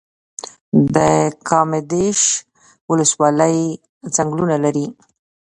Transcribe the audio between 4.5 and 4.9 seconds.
لري